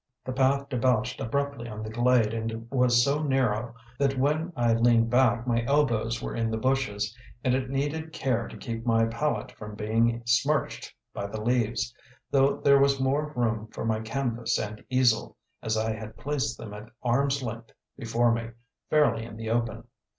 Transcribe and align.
The 0.25 0.33
path 0.33 0.67
debouched 0.67 1.21
abruptly 1.21 1.69
on 1.69 1.83
the 1.83 1.91
glade 1.91 2.33
and 2.33 2.67
was 2.71 3.03
so 3.03 3.21
narrow 3.21 3.75
that 3.99 4.17
when 4.17 4.51
I 4.55 4.73
leaned 4.73 5.11
back 5.11 5.45
my 5.45 5.63
elbows 5.65 6.23
were 6.23 6.35
in 6.35 6.49
the 6.49 6.57
bushes, 6.57 7.15
and 7.43 7.53
it 7.53 7.69
needed 7.69 8.11
care 8.11 8.47
to 8.47 8.57
keep 8.57 8.83
my 8.83 9.05
palette 9.05 9.51
from 9.51 9.75
being 9.75 10.23
smirched 10.25 10.91
by 11.13 11.27
the 11.27 11.39
leaves; 11.39 11.93
though 12.31 12.55
there 12.61 12.79
was 12.79 12.99
more 12.99 13.31
room 13.35 13.67
for 13.67 13.85
my 13.85 13.99
canvas 13.99 14.57
and 14.57 14.83
easel, 14.89 15.37
as 15.61 15.77
I 15.77 15.93
had 15.93 16.17
placed 16.17 16.57
them 16.57 16.73
at 16.73 16.89
arm's 17.03 17.43
length 17.43 17.71
before 17.95 18.31
me, 18.31 18.49
fairly 18.89 19.23
in 19.23 19.37
the 19.37 19.51
open. 19.51 19.83